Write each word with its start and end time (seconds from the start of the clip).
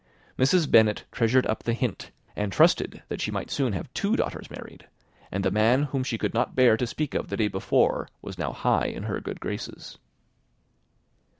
Mrs. 0.35 0.67
Bennet 0.71 1.05
treasured 1.11 1.45
up 1.45 1.61
the 1.61 1.75
hint, 1.75 2.09
and 2.35 2.51
trusted 2.51 3.03
that 3.09 3.21
she 3.21 3.29
might 3.29 3.51
soon 3.51 3.73
have 3.73 3.93
two 3.93 4.15
daughters 4.15 4.49
married; 4.49 4.87
and 5.31 5.45
the 5.45 5.51
man 5.51 5.83
whom 5.83 6.03
she 6.03 6.17
could 6.17 6.33
not 6.33 6.55
bear 6.55 6.75
to 6.75 6.87
speak 6.87 7.13
of 7.13 7.27
the 7.29 7.37
day 7.37 7.47
before, 7.47 8.09
was 8.19 8.39
now 8.39 8.51
high 8.51 8.87
in 8.87 9.03
her 9.03 9.21
good 9.21 9.39
graces. 9.39 9.99